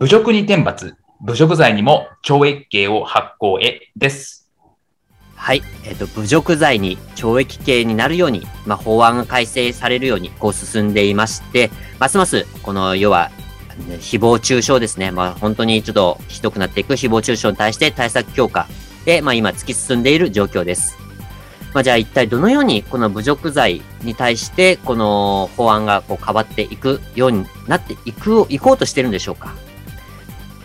[0.00, 4.48] 侮辱に天罰侮辱罪にも懲役刑を発行へです
[5.34, 13.30] はい、えっ、と、侮辱罪に懲役刑になるように、まあ、法案が改正されるように、こう進んでいまして、ますます、この、要は、
[13.88, 15.10] ね誹謗中傷ですね。
[15.10, 18.68] まあ、本当にちょっとひどくなっていく誹謗中傷に対して対策強化
[19.04, 20.96] で、まあ、今突き進んでいる状況です。
[21.74, 29.54] まあ、じゃあ一体どのようにこの侮辱罪に対して、この法案がこう変わっていくようになっていく、いこうとしてるんでしょうか？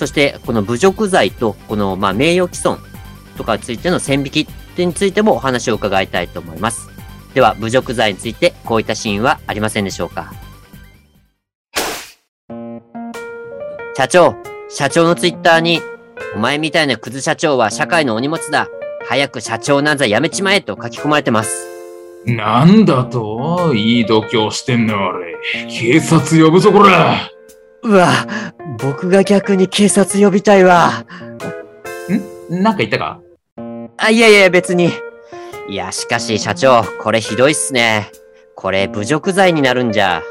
[0.00, 2.78] そして、この侮辱罪と、この、まあ、名誉毀損
[3.36, 4.48] とかについての線引き
[4.78, 6.88] についてもお話を伺いたいと思います。
[7.34, 10.32] では、侮辱罪についてこういったシーンはありませんでしょうか？
[13.94, 14.36] 社長、
[14.70, 15.82] 社長のツイッターに、
[16.34, 18.68] お前みたいなクズ社長は社会のお荷物だ。
[19.06, 21.66] 早く社長なんざやめちまえと書き込まれてます。
[22.24, 23.74] なんだと？
[23.74, 25.36] いい度胸してんのあれ
[25.68, 27.30] 警察呼ぶぞこら
[27.82, 28.12] うわ、
[28.82, 31.04] 僕が逆に警察呼びたいわ。
[32.50, 32.62] ん？
[32.62, 33.20] なんか言ったか？
[33.98, 34.90] あ、いやいや、別に。
[35.68, 38.10] いや、しかし社長、これひどいっすね。
[38.56, 40.22] これ侮辱罪になるんじゃ。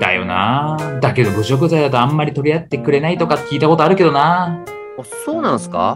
[0.00, 4.64] だよなだけど侮辱罪だとあんまり取り合ってくれないとか聞いたことあるけどな
[4.98, 5.94] あそうなんすか？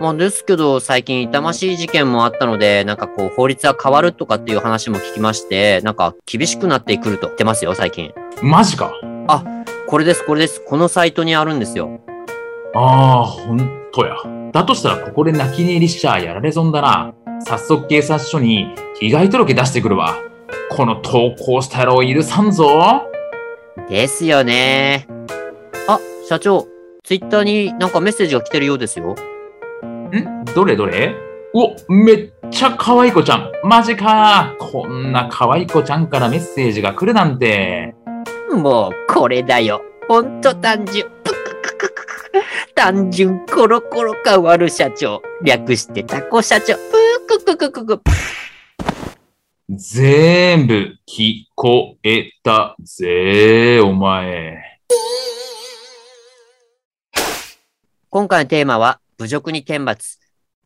[0.00, 8.12] まあですけど、最近痛ましい事件もあったので、なんかこう、法律が変わるとかっていう話も聞きまして、なんか厳しくなってくると言ってますよ、最近。
[8.42, 8.92] マジか
[9.94, 10.60] これです、これです。
[10.60, 12.00] このサイトにあるんですよ。
[12.74, 13.58] ああ、ほん
[13.92, 14.16] とや。
[14.50, 17.14] だとしたらここで泣き寝入りしちゃやられ損だな。
[17.46, 20.16] 早速警察署に被害届出してくるわ。
[20.72, 23.04] この投稿した野郎許さんぞ。
[23.88, 25.06] ですよね。
[25.86, 26.66] あ、社長、
[27.04, 29.14] ツイッターになんかメッセージが来てるようですよ。
[29.84, 30.44] ん？
[30.56, 31.14] どれどれ？
[31.54, 33.52] お、めっちゃ可愛い子ちゃん。
[33.62, 34.56] マジか。
[34.58, 37.94] こんな可愛い子ちゃんからメッセージが来るなんて。
[38.56, 39.82] もう、これだよ。
[40.08, 41.10] ほんと単純。
[42.74, 45.22] 単純コロコロ変わる社長。
[45.42, 46.74] 略してタコ社長。
[47.26, 48.02] ぷくくくくく。
[49.70, 54.80] 全部聞こえたぜ、お前。
[58.10, 60.18] 今回のテーマは、侮辱に天罰。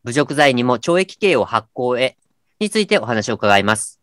[0.04, 2.16] 侮辱罪にも懲役刑を発行へ。
[2.60, 3.97] についてお話を伺います。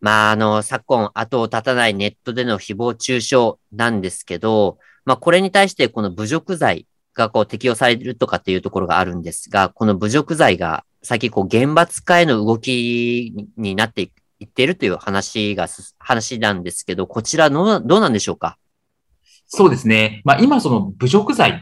[0.00, 3.36] まあ、あの、昨今、後を絶たないネットでの誹謗中傷
[3.72, 14.02] なんですけど、まあ、これに対してこの侮辱罪がこう適用されるとかっていうところがあるんですが、この侮辱罪が最近こう厳罰化への動きになって
[14.38, 18.56] いっているという話がす、話なんですけど、こちらのどうなんでしょうか？
[19.46, 20.20] そうですね。
[20.24, 21.60] まあ今その侮辱罪っ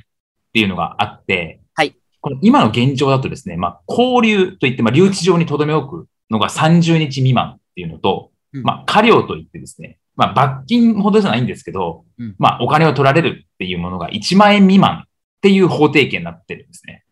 [0.52, 1.96] ていうのがあって、はい。
[2.20, 15.08] この今の現状だとですね、まあ交留といって、まあ留置場に留め置くのが30日未満っていうのと、うんまあ過料といってですね、まあ罰金ほどじゃないんですけど、うんまあお金を取られるっていうものが1万円未満っ
[15.42, 17.04] ていう法定刑になってるんですね。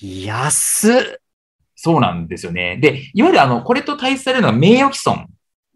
[0.00, 1.22] 安っ
[1.84, 2.76] そうなんですよね。
[2.76, 5.26] で、いわゆるあの、これと対比されるのが名誉毀損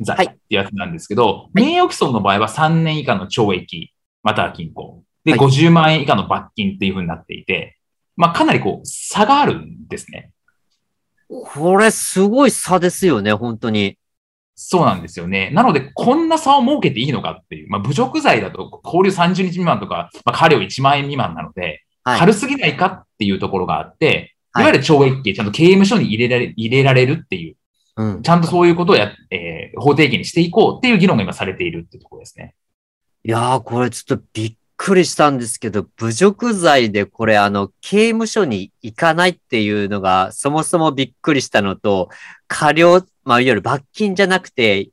[0.01, 3.93] 罪はいってやつなんですけど、名誉毀損の場合は3年以下の懲役、
[4.23, 5.03] または禁錮。
[5.25, 7.77] で、はい50万円以下の罰金っていう風になっていて、
[8.15, 10.31] まあかなりこう、差があるんですね。
[11.29, 13.99] これすごい差ですよね、本当に。
[14.57, 15.51] そうなんですよね。
[15.53, 17.71] なので、こんな差を設けていいのかっていう。
[17.71, 22.19] まあ、侮辱罪だと、拘留30日未満とか、まあ、過料1万円未満なので、はい。
[22.21, 27.57] 軽すぎないかっていうところがあって、いわゆる懲役刑、ちゃんと刑務所に入れられ入れられるっていう、
[27.97, 28.23] うん。
[28.23, 32.55] ちゃんとそういうことをや、えー法定刑にしていこうっていう議論が今されているっていうところですね。
[33.25, 42.09] いやー、これちょっとびっくりしたんですけど、侮辱罪でこれあの、刑務所に行かないっていうのが、そもそもびっくりしたのと、
[42.47, 44.89] 過料、まあ、いわゆる罰金じゃなくて、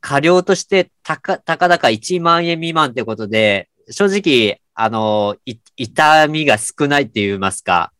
[0.00, 7.92] 過料としてたか、たかだか1万円未満ってことで、正直、あの、い痛みが少ないって言いますか、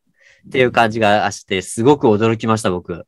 [0.46, 3.06] っていう感じがして、すごく驚きました、僕。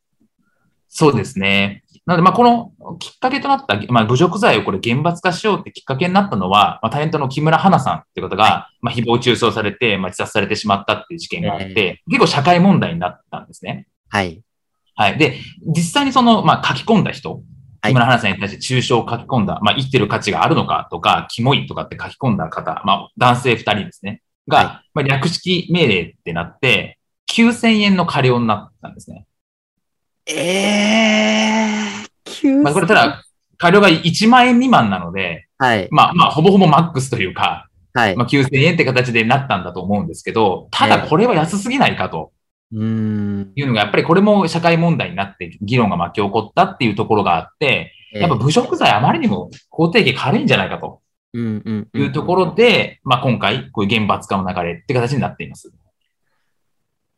[0.89, 1.83] そうですね。
[2.05, 13.87] なので、まあ、このきっかけとなった、まあ、侮辱罪をこれ厳罰化しようってきっかけになったのは、まあ、タレントの木村花さんって方が、まあ、誹謗中傷されて、まあ、自殺されてしまったっていう事件があって、結構社会問題になったんですね。
[14.09, 14.44] はい。
[14.95, 15.17] はい。
[15.17, 17.41] で、実際にその、まあ、書き込んだ人、はい
[17.85, 24.23] 木村花さんに対して中傷を書き込んだ、まあ、生きてる価値があるのかとか、キモいとかって書き込んだ方、まあ、男性二人ですね。
[24.47, 26.97] が、はまあ、略式命令ってなって、
[27.31, 29.27] 9000円の過料になったんですね。
[30.27, 33.23] えー、急まあ、これただ、
[33.57, 38.15] 過料が1万円未満なので、はい、まあ、まあ、ほぼほぼマックスというか、はい。
[38.15, 42.31] まあ、9000円って形でなったんだと思うんですけど、ただこれは安すぎないかと
[42.71, 43.51] うーん。
[43.55, 51.01] いうのが、やっぱりこれも社会問題になって議論が巻き起こったっていうところがあって、やっぱ侮辱罪あまりにも法定刑軽いんじゃないかと
[51.33, 55.71] いうところで、まあ今回、こういう厳罰化の流れって形になっています。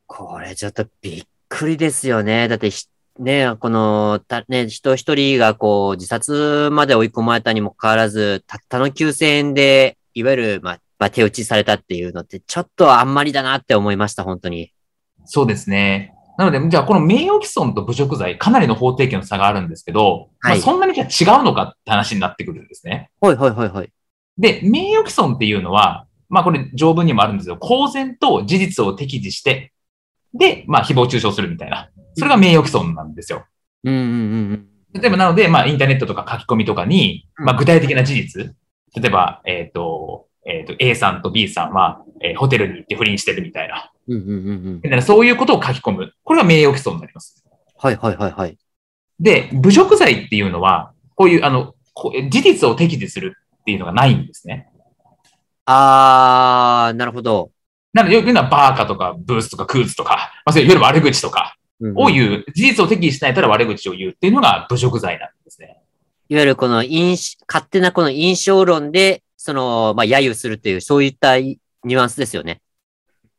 [0.08, 2.48] これちょっとびっくりですよね。
[2.48, 2.86] だってひ、
[3.20, 14.72] ね、この、た、ね、人一人がこう、自殺まで追い込まれたにもかかわらず、たったの9000円で、いわゆる、まあ、まあ、手打ちされたっていうのって、ちょっとあんまりだなって思いました、本当に。
[15.28, 16.14] そうですね。
[16.38, 23.10] なので、じゃあこの名誉毀損と侮辱罪、かなりの法定刑の差があるんですけど、まはいあそんなにじゃあ違うのかって話になってくるんですね。
[23.20, 23.92] はいはいはいはい。
[24.38, 29.74] で、名誉毀損っていうのは、まあこれ条文にもあるんですけど、公然と事実を適示して、
[30.34, 31.90] で、まあ誹謗中傷するみたいな。
[32.16, 33.46] それが名誉毀損なんですよ。
[33.84, 34.14] うんうんうんう
[34.54, 34.68] ん。
[34.94, 38.56] 例えばなので、まあインターネットとか書き込みとかに、うんまあ具体的な事実、
[38.96, 43.92] 例えば、えっ、と、えっ、と、A さんと B さんは、えーホテルに行って不倫してるみたいな。
[44.08, 45.02] うんうんうんうん。
[45.04, 46.14] そういうことを書き込む。
[46.24, 47.44] これが名誉毀損になります。
[47.78, 48.58] はいはいはいはい。
[49.20, 51.76] で、侮辱罪っていうのは、こういう、あの、
[52.30, 54.70] 事実を適示するっていうのがないんですね。
[55.66, 57.52] あー、なるほど。
[57.94, 65.80] なので、よく言うのはバーカとかブースとかクーズとか、まあ、そういういわゆる悪口とかうんうんを言う、事実を適示しないたら悪口を言うっていうのが侮辱罪なんですね。
[66.30, 72.60] いわゆるこの印、勝手なこの印象論で、その、まあ、揶揄するっていう、そういったニュアンスですよね。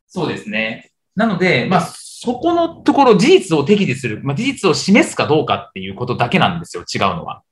[0.06, 0.90] そうですね。
[1.14, 7.42] なので、まあ、そこのところ事実を適示する、まあ、事実を示すかどうかっていうことだけなんですよ、違うのは。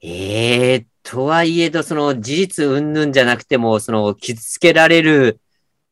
[0.00, 5.40] ええとはいえど、その事実云々じゃなくても、その傷つけられる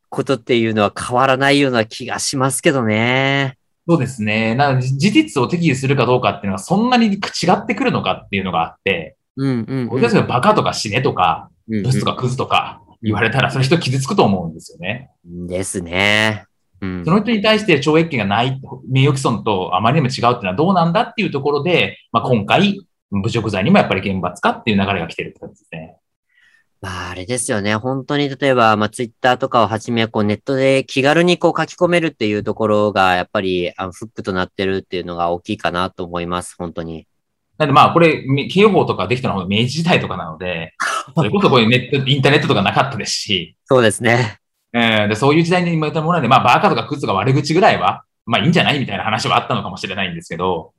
[0.08, 3.58] ことっていうのは変わらないような気がしますけどね。
[3.86, 4.54] そうですね。
[4.54, 7.18] なので、事実を適示するかどうかっていうのはそんなに違
[7.52, 10.00] ってくるのかっていうのがあって、うんうん、うん。
[10.00, 15.10] 例えばバカとか死ねとか、うんブスとかクズとか言われたら、その人傷つくと思うんですよね。
[15.26, 16.46] うんですね。
[16.80, 17.10] うんそ。
[17.10, 22.80] の人に対して懲役刑がない、名誉毀損とあまりにも違うっていうのはどうなんだっていうところで、まあ、今回、
[23.10, 25.96] 侮辱罪にもやっぱり厳罰化っていう流れが来てるって感じですね。
[26.82, 27.76] まあ、あれですよね。
[27.76, 36.56] 本当に、例えば、まあ、ツイッターとかをはじめ、こう、ネットで気軽にこう書き込めるっていうところが、やっぱり、あの、フックとなってるっていうのが大きいかなと思います。
[36.58, 37.06] 本当に。
[37.62, 40.74] なんでまあ、これ、刑法とかできたのは明治時代とかなので、
[41.14, 44.38] それこそこういうネット、インターネットとかなかったですし、そうですね。
[44.74, 50.72] えーでそういう時代に生まれたものなんで、まあ、バカとかクズとか悪口ぐらいは、まあいいんじゃないみたいな話はあったのかもしれないんですけど、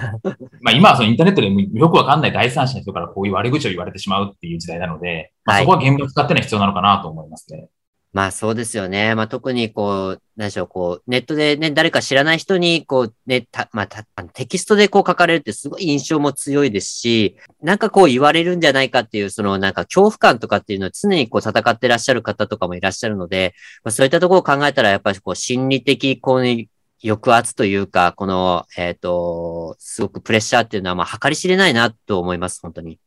[0.62, 7.68] まあ今はそのインターネットでもよくわかんない第三者の人からこういう悪口を言われてしまうっていう時代なので、まあ、はいそこは厳罰化ってのは必要なのかなと思いますね。
[8.12, 9.14] まあそうですよね。
[9.14, 14.04] まあ特にこう、何でしょう、こう、ネットでね、誰か知らない人に、こう、ね、た、まあた、
[14.34, 26.68] テキストでこう書かれるってすごい印象も強いですし、なんかこう言われるんじゃないかっていう、そのなんか恐怖感とかっていうのを常にこう戦ってらっしゃる方とかもいらっしゃるので、まあそういったところを考えたらやっぱりこう心理的、こうね、
[27.02, 32.98] 抑圧というか、この、えっ、と、すごくプレッシャーっていうのはまあ計り知れないなと思います、本当に。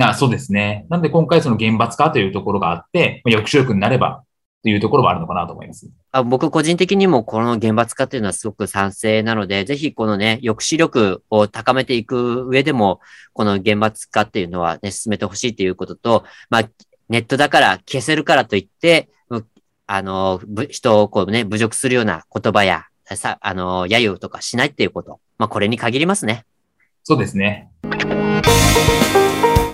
[0.00, 0.86] あそうですね。
[0.88, 4.24] なので今回その厳罰化というところがあって、抑止力になれば
[4.62, 5.90] というところはあるのかなと思います。
[6.12, 13.00] あ僕個人的にもこの厳罰化っていうのはすごく賛成なので、ぜひこのね、抑止力を高めていく上でも、
[13.32, 16.68] この厳罰化っていうのはね、進めてほしいということと、まあ、
[17.08, 19.44] ネットだから消せるからといって、う
[19.86, 22.84] あの、ぶ人をこうね、侮辱するような言葉や、
[23.16, 25.18] さ、あの、揶揄とかしないっていうこと。
[25.38, 26.46] まあ、これに限りますね。
[27.02, 27.68] そうですね。